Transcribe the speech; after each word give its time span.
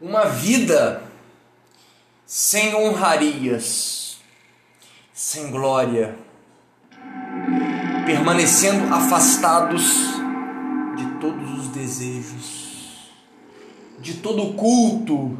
uma 0.00 0.26
vida 0.26 1.02
sem 2.24 2.72
honrarias, 2.74 4.18
sem 5.12 5.50
glória, 5.50 6.16
permanecendo 8.06 8.94
afastados 8.94 9.82
de 10.96 11.04
todos 11.20 11.58
os 11.58 11.66
desejos, 11.68 13.10
de 13.98 14.14
todo 14.14 14.50
o 14.50 14.54
culto, 14.54 15.36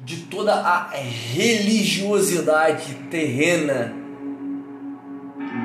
de 0.00 0.22
toda 0.22 0.54
a 0.54 0.88
religiosidade 0.94 2.94
terrena 3.10 3.94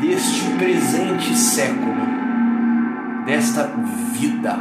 deste 0.02 0.41
presente 0.57 1.34
século, 1.38 2.05
desta 3.25 3.67
vida, 4.13 4.57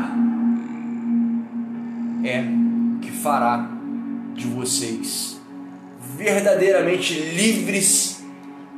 é 2.23 2.70
que 3.00 3.10
fará 3.10 3.68
de 4.34 4.46
vocês 4.46 5.41
verdadeiramente 6.16 7.14
livres 7.14 8.22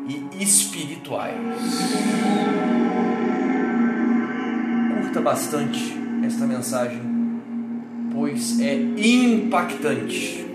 e 0.08 0.42
espirituais. 0.42 1.36
Curta 5.02 5.20
bastante 5.20 5.96
esta 6.24 6.46
mensagem, 6.46 7.00
pois 8.12 8.60
é 8.60 8.74
impactante. 8.74 10.46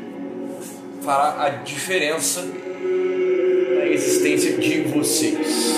Fará 1.02 1.46
a 1.46 1.50
diferença 1.50 2.42
na 3.76 3.86
existência 3.88 4.58
de 4.58 4.82
vocês. 4.84 5.76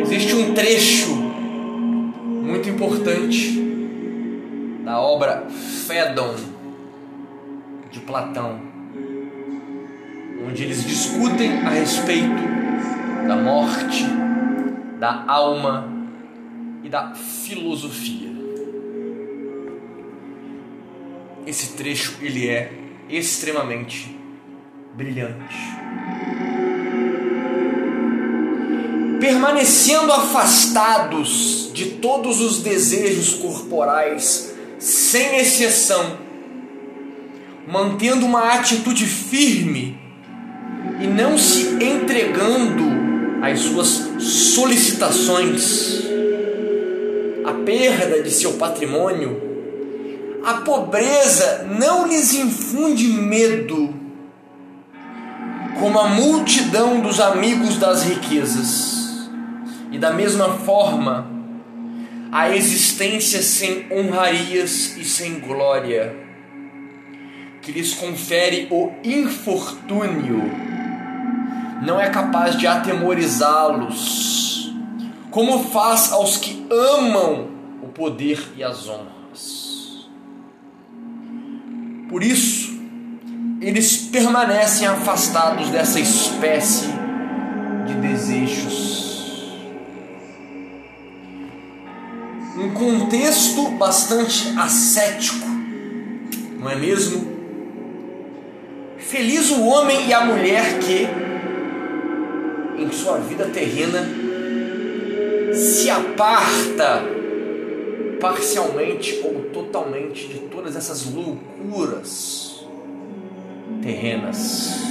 Existe 0.00 0.34
um 0.34 0.54
trecho 0.54 1.14
muito 2.42 2.68
importante 2.68 3.58
da 4.88 4.98
obra 4.98 5.46
Fédon 5.86 6.34
de 7.90 8.00
Platão, 8.00 8.58
onde 10.46 10.62
eles 10.62 10.82
discutem 10.82 11.58
a 11.58 11.68
respeito 11.68 12.42
da 13.26 13.36
morte, 13.36 14.04
da 14.98 15.26
alma 15.28 15.92
e 16.82 16.88
da 16.88 17.14
filosofia. 17.14 18.30
Esse 21.46 21.76
trecho 21.76 22.16
ele 22.22 22.48
é 22.48 22.72
extremamente 23.10 24.18
brilhante. 24.94 25.54
Permanecendo 29.20 30.10
afastados 30.14 31.70
de 31.74 31.90
todos 31.96 32.40
os 32.40 32.62
desejos 32.62 33.34
corporais, 33.34 34.56
sem 34.78 35.38
exceção, 35.38 36.18
mantendo 37.66 38.24
uma 38.24 38.54
atitude 38.54 39.06
firme 39.06 39.98
e 41.00 41.06
não 41.06 41.36
se 41.36 41.82
entregando 41.82 42.84
às 43.42 43.60
suas 43.60 43.88
solicitações, 44.18 46.02
a 47.44 47.52
perda 47.64 48.22
de 48.22 48.30
seu 48.30 48.54
patrimônio, 48.54 49.48
a 50.44 50.54
pobreza 50.54 51.66
não 51.78 52.06
lhes 52.06 52.34
infunde 52.34 53.08
medo, 53.08 53.94
como 55.78 55.98
a 55.98 56.08
multidão 56.08 57.00
dos 57.00 57.20
amigos 57.20 57.76
das 57.76 58.02
riquezas. 58.02 59.28
E 59.90 59.98
da 59.98 60.12
mesma 60.12 60.50
forma, 60.58 61.37
a 62.30 62.54
existência 62.54 63.42
sem 63.42 63.86
honrarias 63.90 64.96
e 64.96 65.04
sem 65.04 65.40
glória, 65.40 66.14
que 67.62 67.72
lhes 67.72 67.94
confere 67.94 68.68
o 68.70 68.92
infortúnio, 69.02 70.42
não 71.82 72.00
é 72.00 72.10
capaz 72.10 72.56
de 72.56 72.66
atemorizá-los, 72.66 74.74
como 75.30 75.64
faz 75.64 76.12
aos 76.12 76.36
que 76.36 76.66
amam 76.70 77.48
o 77.82 77.88
poder 77.88 78.52
e 78.56 78.64
as 78.64 78.88
honras. 78.88 80.08
Por 82.08 82.22
isso, 82.22 82.78
eles 83.60 83.96
permanecem 83.96 84.86
afastados 84.86 85.68
dessa 85.68 86.00
espécie 86.00 86.88
de 87.86 87.94
desejos 87.94 89.17
contexto 92.88 93.68
bastante 93.72 94.54
ascético, 94.58 95.46
não 96.58 96.70
é 96.70 96.74
mesmo? 96.74 97.36
Feliz 98.96 99.50
o 99.50 99.66
homem 99.66 100.08
e 100.08 100.14
a 100.14 100.24
mulher 100.24 100.78
que, 100.78 101.06
em 102.82 102.90
sua 102.90 103.18
vida 103.18 103.44
terrena, 103.46 104.08
se 105.52 105.90
aparta 105.90 107.02
parcialmente 108.18 109.20
ou 109.22 109.50
totalmente 109.52 110.26
de 110.26 110.38
todas 110.40 110.74
essas 110.74 111.12
loucuras 111.12 112.66
terrenas 113.82 114.82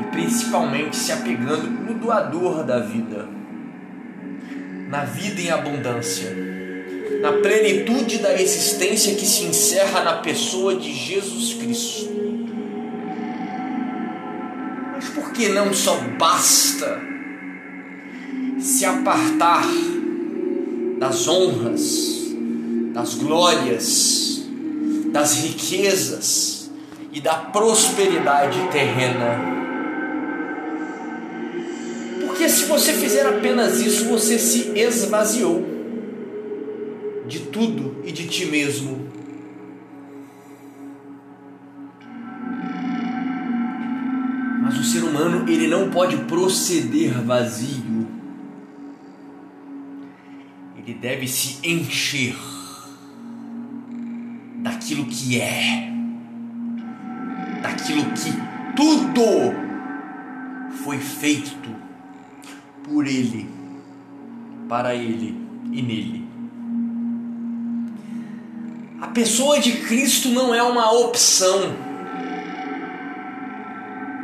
e 0.00 0.04
principalmente 0.10 0.96
se 0.96 1.12
apegando 1.12 1.70
no 1.70 1.94
doador 1.94 2.64
da 2.64 2.80
vida 2.80 3.39
na 4.90 5.04
vida 5.04 5.40
em 5.40 5.50
abundância, 5.50 6.36
na 7.22 7.34
plenitude 7.34 8.18
da 8.18 8.34
existência 8.34 9.14
que 9.14 9.24
se 9.24 9.44
encerra 9.44 10.02
na 10.02 10.14
pessoa 10.14 10.74
de 10.74 10.92
Jesus 10.92 11.54
Cristo. 11.54 12.10
Mas 14.92 15.08
por 15.10 15.32
que 15.32 15.48
não 15.50 15.72
só 15.72 15.96
basta 16.18 17.00
se 18.58 18.84
apartar 18.84 19.64
das 20.98 21.28
honras, 21.28 22.34
das 22.92 23.14
glórias, 23.14 24.42
das 25.12 25.36
riquezas 25.36 26.68
e 27.12 27.20
da 27.20 27.34
prosperidade 27.34 28.58
terrena? 28.72 29.69
Você 32.70 32.92
fizer 32.92 33.26
apenas 33.26 33.80
isso, 33.80 34.04
você 34.04 34.38
se 34.38 34.70
esvaziou 34.78 35.66
de 37.26 37.40
tudo 37.40 38.00
e 38.04 38.12
de 38.12 38.28
ti 38.28 38.46
mesmo. 38.46 39.10
Mas 44.62 44.78
o 44.78 44.84
ser 44.84 45.02
humano, 45.02 45.48
ele 45.50 45.66
não 45.66 45.90
pode 45.90 46.16
proceder 46.24 47.20
vazio. 47.24 48.06
Ele 50.78 50.94
deve 50.94 51.26
se 51.26 51.58
encher 51.68 52.36
daquilo 54.62 55.06
que 55.06 55.40
é, 55.40 55.92
daquilo 57.62 58.04
que 58.12 58.32
tudo 58.76 59.22
foi 60.84 60.98
feito 60.98 61.89
por 62.84 63.06
Ele, 63.06 63.48
para 64.68 64.94
Ele 64.94 65.36
e 65.72 65.82
nele. 65.82 66.28
A 69.00 69.08
pessoa 69.08 69.58
de 69.58 69.72
Cristo 69.72 70.28
não 70.28 70.54
é 70.54 70.62
uma 70.62 70.92
opção. 70.92 71.74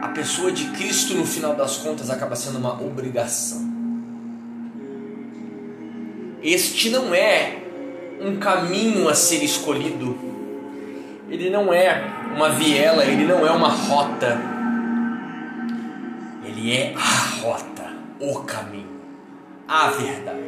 A 0.02 0.08
pessoa 0.08 0.52
de 0.52 0.66
Cristo, 0.70 1.14
no 1.14 1.24
final 1.24 1.54
das 1.54 1.78
contas, 1.78 2.10
acaba 2.10 2.36
sendo 2.36 2.58
uma 2.58 2.80
obrigação. 2.80 3.66
Este 6.42 6.90
não 6.90 7.14
é 7.14 7.58
um 8.20 8.36
caminho 8.36 9.08
a 9.08 9.14
ser 9.14 9.42
escolhido, 9.42 10.16
ele 11.28 11.50
não 11.50 11.72
é 11.72 12.02
uma 12.34 12.50
viela, 12.50 13.04
ele 13.04 13.24
não 13.24 13.46
é 13.46 13.50
uma 13.50 13.68
rota, 13.68 14.38
ele 16.44 16.72
é 16.72 16.94
a 16.94 17.40
rota 17.42 17.75
o 18.20 18.40
caminho, 18.40 19.00
a 19.68 19.88
verdade. 19.88 20.46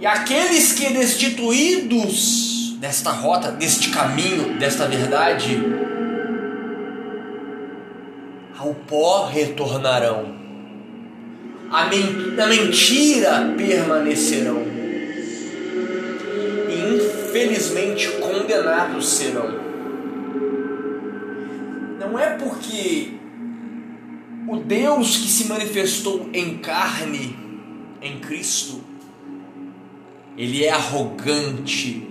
E 0.00 0.06
aqueles 0.06 0.72
que 0.72 0.92
destituídos 0.92 2.76
desta 2.80 3.10
rota, 3.10 3.52
deste 3.52 3.90
caminho, 3.90 4.58
desta 4.58 4.88
verdade, 4.88 5.62
ao 8.58 8.74
pó 8.74 9.26
retornarão, 9.26 10.34
a, 11.70 11.86
men 11.86 12.34
mentira 12.48 13.54
permanecerão, 13.56 14.62
e 16.68 16.96
infelizmente 16.96 18.08
condenados 18.18 19.08
serão. 19.08 19.60
Não 22.00 22.18
é 22.18 22.30
porque 22.30 23.21
o 24.52 24.58
Deus 24.58 25.16
que 25.16 25.28
se 25.28 25.46
manifestou 25.46 26.28
em 26.30 26.58
carne, 26.58 27.34
em 28.02 28.18
Cristo, 28.18 28.84
ele 30.36 30.62
é 30.62 30.70
arrogante, 30.70 32.06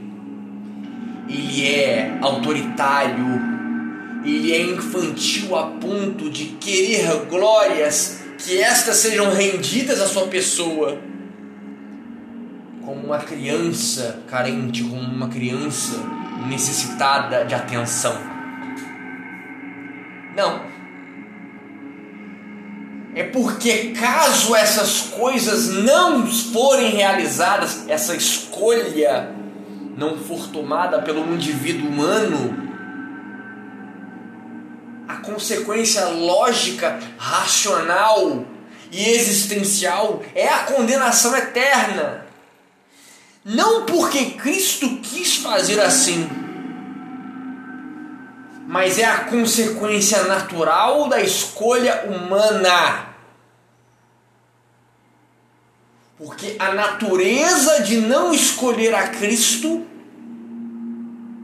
ele 1.30 1.68
é 1.68 2.18
autoritário, 2.20 3.40
ele 4.26 4.54
é 4.54 4.60
infantil 4.60 5.56
a 5.56 5.68
ponto 5.68 6.32
de 6.32 6.46
querer 6.60 7.28
glórias 7.30 8.22
que 8.40 8.60
estas 8.60 8.96
sejam 8.96 9.32
rendidas 9.32 10.02
à 10.02 10.08
sua 10.08 10.26
pessoa, 10.26 11.00
como 12.84 13.06
uma 13.06 13.20
criança 13.20 14.24
carente, 14.28 14.84
como 14.84 15.00
uma 15.00 15.28
criança 15.28 15.94
necessitada 16.50 17.46
de 17.46 17.54
atenção. 17.54 18.20
Não. 20.36 20.71
É 23.14 23.24
porque, 23.24 23.90
caso 23.90 24.56
essas 24.56 25.02
coisas 25.02 25.68
não 25.68 26.26
forem 26.26 26.92
realizadas, 26.92 27.84
essa 27.90 28.16
escolha 28.16 29.36
não 29.98 30.18
for 30.18 30.48
tomada 30.48 31.02
pelo 31.02 31.34
indivíduo 31.34 31.90
humano, 31.90 32.70
a 35.08 35.18
consequência 35.18 36.06
lógica, 36.06 37.00
racional 37.18 38.46
e 38.92 39.10
existencial 39.10 40.24
é 40.34 40.48
a 40.48 40.60
condenação 40.60 41.36
eterna. 41.36 42.26
Não 43.44 43.86
porque 43.86 44.32
Cristo 44.32 45.00
quis 45.00 45.36
fazer 45.36 45.82
assim, 45.82 46.30
mas 48.72 48.98
é 48.98 49.04
a 49.04 49.26
consequência 49.26 50.24
natural 50.24 51.10
da 51.10 51.22
escolha 51.22 52.06
humana. 52.06 53.10
Porque 56.18 56.56
a 56.58 56.74
natureza 56.74 57.84
de 57.84 57.98
não 57.98 58.34
escolher 58.34 58.96
a 58.96 59.10
Cristo 59.10 59.84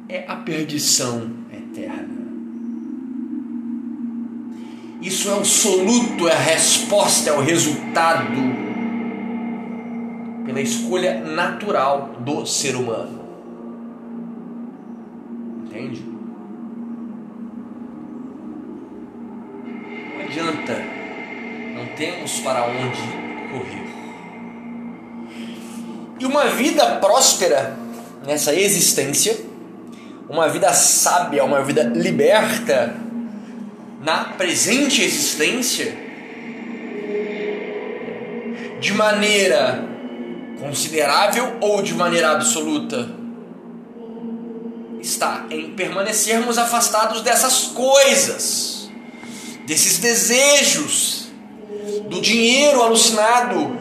é 0.08 0.24
a 0.26 0.38
perdição 0.38 1.30
eterna. 1.52 2.08
Isso 5.02 5.30
é 5.30 5.34
o 5.34 5.44
soluto, 5.44 6.30
é 6.30 6.34
a 6.34 6.40
resposta, 6.40 7.30
é 7.30 7.34
o 7.34 7.42
resultado 7.42 8.38
pela 10.46 10.62
escolha 10.62 11.20
natural 11.26 12.16
do 12.22 12.46
ser 12.46 12.78
humano. 12.78 13.20
Entende? 15.66 16.07
Adianta, 20.28 20.74
não 21.74 21.86
temos 21.96 22.40
para 22.40 22.66
onde 22.66 23.02
correr. 23.52 23.88
E 26.20 26.26
uma 26.26 26.46
vida 26.46 26.98
próspera 26.98 27.78
nessa 28.26 28.54
existência, 28.54 29.38
uma 30.30 30.50
vida 30.50 30.74
sábia, 30.74 31.44
uma 31.46 31.62
vida 31.64 31.84
liberta 31.84 32.96
na 34.02 34.26
presente 34.26 35.02
existência 35.02 35.96
de 38.80 38.94
maneira 38.94 39.84
considerável 40.60 41.58
ou 41.62 41.82
de 41.82 41.94
maneira 41.94 42.32
absoluta 42.32 43.18
está 45.02 45.46
em 45.50 45.72
permanecermos 45.72 46.58
afastados 46.58 47.22
dessas 47.22 47.68
coisas, 47.68 48.77
desses 49.68 50.00
desejos, 50.00 51.28
do 52.10 52.20
dinheiro 52.20 52.82
alucinado, 52.82 53.78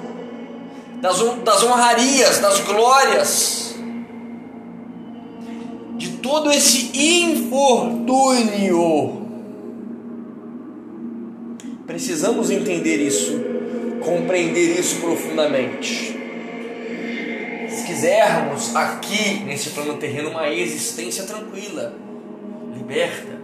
das, 1.00 1.18
das 1.42 1.62
honrarias, 1.62 2.40
das 2.40 2.60
glórias, 2.60 3.74
de 5.96 6.18
todo 6.18 6.52
esse 6.52 6.90
infortúnio 6.94 7.86
Precisamos 11.86 12.50
entender 12.50 12.96
isso, 12.96 13.40
compreender 14.04 14.78
isso 14.78 14.96
profundamente. 14.96 16.18
Se 17.70 17.86
quisermos 17.86 18.74
aqui 18.74 19.44
nesse 19.44 19.70
plano 19.70 19.94
terreno 19.94 20.30
uma 20.30 20.50
existência 20.50 21.22
tranquila, 21.24 21.94
liberta, 22.76 23.40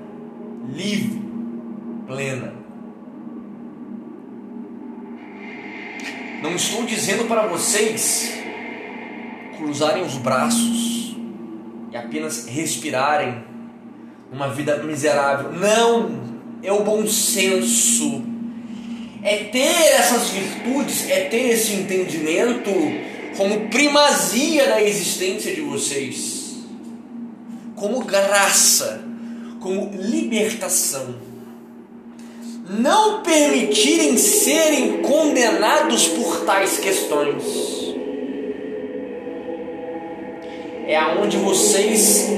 livre, 0.75 1.22
plena. 2.13 2.53
Não 6.43 6.55
estou 6.55 6.85
dizendo 6.85 7.25
para 7.27 7.47
vocês 7.47 8.33
cruzarem 9.57 10.03
os 10.03 10.17
braços 10.19 11.17
e 11.91 11.97
apenas 11.97 12.47
respirarem 12.47 13.43
uma 14.31 14.49
vida 14.49 14.77
miserável. 14.83 15.53
Não! 15.53 16.33
É 16.63 16.73
o 16.73 16.85
bom 16.85 17.07
senso 17.07 18.23
é 19.23 19.45
ter 19.45 19.93
essas 19.95 20.31
virtudes, 20.31 21.09
é 21.09 21.25
ter 21.27 21.51
esse 21.51 21.75
entendimento 21.75 22.71
como 23.37 23.69
primazia 23.69 24.67
da 24.67 24.83
existência 24.83 25.55
de 25.55 25.61
vocês, 25.61 26.57
como 27.77 28.05
graça, 28.05 29.05
como 29.61 29.91
libertação. 29.95 31.32
Não 32.69 33.23
permitirem 33.23 34.17
serem 34.17 35.03
condenados 35.03 36.09
por 36.09 36.45
tais 36.45 36.79
questões. 36.79 37.45
É 40.87 40.97
aonde 40.97 41.37
vocês 41.39 42.29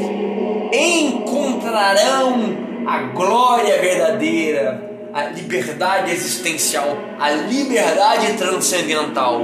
encontrarão 0.72 2.64
a 2.86 3.02
glória 3.12 3.80
verdadeira 3.80 4.94
a 5.14 5.26
liberdade 5.26 6.10
existencial, 6.10 6.98
a 7.20 7.30
liberdade 7.30 8.36
transcendental. 8.36 9.42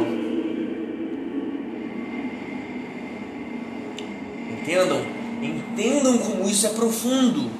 Entendam? 4.50 5.00
Entendam 5.40 6.18
como 6.18 6.48
isso 6.48 6.66
é 6.66 6.70
profundo. 6.70 7.59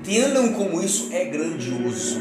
Entendam 0.00 0.52
como 0.52 0.82
isso 0.82 1.08
é 1.12 1.24
grandioso. 1.24 2.20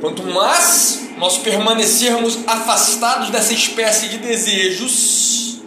Quanto 0.00 0.22
mais 0.24 1.08
nós 1.18 1.38
permanecermos 1.38 2.40
afastados 2.46 3.30
dessa 3.30 3.54
espécie 3.54 4.08
de 4.08 4.18
desejos, 4.18 5.62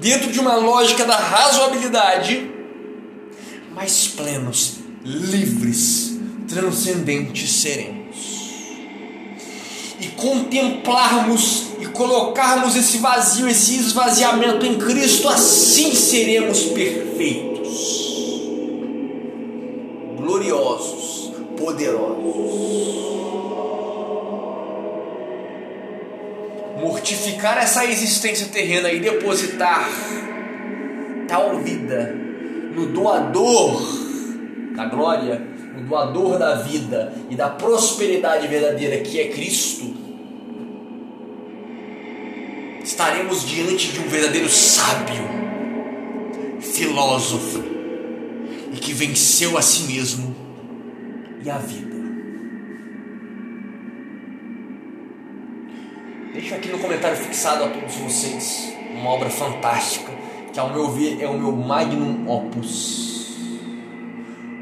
dentro 0.00 0.30
de 0.30 0.40
uma 0.40 0.56
lógica 0.56 1.04
da 1.04 1.16
razoabilidade, 1.16 2.50
mais 3.74 4.08
plenos, 4.08 4.78
livres, 5.04 6.18
transcendentes 6.48 7.50
seremos. 7.50 8.38
E 10.00 10.06
contemplarmos 10.16 11.67
colocarmos 11.98 12.76
esse 12.76 12.98
vazio, 12.98 13.48
esse 13.48 13.76
esvaziamento 13.76 14.64
em 14.64 14.78
Cristo, 14.78 15.28
assim 15.28 15.92
seremos 15.92 16.62
perfeitos, 16.66 18.48
gloriosos, 20.16 21.32
poderosos. 21.58 22.68
Mortificar 26.80 27.58
essa 27.58 27.84
existência 27.84 28.46
terrena 28.46 28.92
e 28.92 29.00
depositar 29.00 29.90
tal 31.26 31.56
vida 31.56 32.14
no 32.72 32.86
doador 32.86 33.82
da 34.76 34.84
glória, 34.84 35.42
no 35.76 35.82
doador 35.82 36.38
da 36.38 36.54
vida 36.54 37.12
e 37.28 37.34
da 37.34 37.48
prosperidade 37.48 38.46
verdadeira 38.46 38.98
que 38.98 39.18
é 39.18 39.26
Cristo, 39.26 39.97
estaremos 42.88 43.46
diante 43.46 43.92
de 43.92 44.00
um 44.00 44.08
verdadeiro 44.08 44.48
sábio, 44.48 45.22
filósofo 46.58 47.62
e 48.72 48.76
que 48.78 48.94
venceu 48.94 49.58
a 49.58 49.62
si 49.62 49.92
mesmo 49.92 50.34
e 51.44 51.50
a 51.50 51.58
vida. 51.58 51.98
Deixo 56.32 56.54
aqui 56.54 56.68
no 56.70 56.78
comentário 56.78 57.18
fixado 57.18 57.64
a 57.64 57.68
todos 57.68 57.94
vocês 57.96 58.72
uma 58.94 59.10
obra 59.10 59.28
fantástica 59.28 60.10
que 60.50 60.58
ao 60.58 60.72
meu 60.72 60.90
ver 60.90 61.22
é 61.22 61.28
o 61.28 61.38
meu 61.38 61.52
magnum 61.52 62.26
opus. 62.26 63.36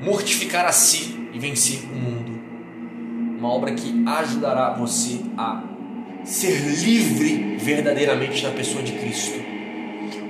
Mortificar 0.03 0.67
a 0.67 0.73
si 0.73 1.29
e 1.33 1.39
vencer 1.39 1.85
o 1.85 1.95
mundo. 1.95 2.41
Uma 3.39 3.53
obra 3.53 3.73
que 3.73 4.03
ajudará 4.05 4.75
você 4.75 5.21
a 5.39 5.76
ser 6.27 6.59
livre 6.59 7.57
verdadeiramente 7.57 8.43
na 8.43 8.51
pessoa 8.51 8.83
de 8.83 8.93
Cristo, 8.93 9.39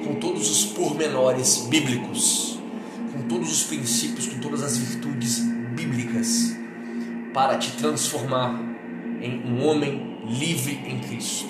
com 0.04 0.14
todos 0.16 0.50
os 0.50 0.66
pormenores 0.66 1.66
bíblicos, 1.70 2.58
com 3.12 3.22
todos 3.22 3.50
os 3.50 3.62
princípios, 3.62 4.26
com 4.26 4.38
todas 4.38 4.62
as 4.62 4.76
virtudes 4.76 5.38
bíblicas, 5.74 6.54
para 7.32 7.56
te 7.56 7.72
transformar 7.72 8.62
em 9.22 9.42
um 9.46 9.66
homem 9.66 10.18
livre 10.28 10.78
em 10.86 10.98
Cristo. 11.00 11.48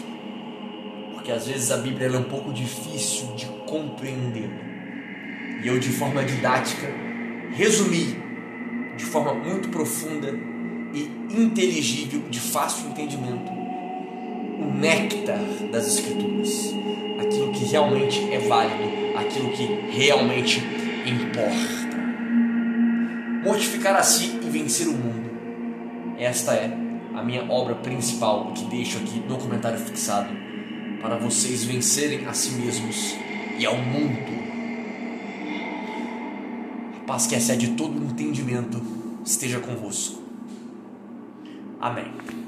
Porque 1.12 1.32
às 1.32 1.48
vezes 1.48 1.72
a 1.72 1.78
Bíblia 1.78 2.06
é 2.06 2.16
um 2.16 2.22
pouco 2.22 2.52
difícil 2.52 3.34
de 3.34 3.46
compreender. 3.66 4.48
E 5.60 5.66
eu, 5.66 5.80
de 5.80 5.88
forma 5.88 6.22
didática, 6.22 6.86
resumi 7.52 8.16
de 8.96 9.04
forma 9.04 9.34
muito 9.34 9.68
profunda 9.70 10.32
e 10.94 11.10
inteligível, 11.36 12.22
de 12.30 12.38
fácil 12.38 12.88
entendimento, 12.90 13.65
o 14.58 14.72
néctar 14.72 15.38
das 15.70 15.86
Escrituras, 15.86 16.74
aquilo 17.20 17.52
que 17.52 17.64
realmente 17.64 18.32
é 18.32 18.38
válido, 18.38 19.16
aquilo 19.16 19.50
que 19.52 19.66
realmente 19.90 20.62
importa. 21.06 21.96
Mortificar 23.44 23.96
a 23.96 24.02
si 24.02 24.40
e 24.42 24.50
vencer 24.50 24.88
o 24.88 24.92
mundo. 24.92 25.30
Esta 26.18 26.54
é 26.54 26.76
a 27.14 27.22
minha 27.22 27.50
obra 27.50 27.74
principal 27.76 28.52
que 28.52 28.64
deixo 28.64 28.98
aqui 28.98 29.20
no 29.20 29.36
comentário 29.36 29.78
fixado 29.78 30.28
para 31.00 31.16
vocês 31.16 31.64
vencerem 31.64 32.26
a 32.26 32.32
si 32.32 32.50
mesmos 32.52 33.14
e 33.58 33.64
ao 33.64 33.76
mundo. 33.76 34.18
A 36.96 37.06
paz 37.06 37.26
que 37.26 37.34
excede 37.34 37.68
todo 37.72 38.02
entendimento 38.02 38.82
esteja 39.24 39.60
convosco. 39.60 40.20
Amém. 41.80 42.45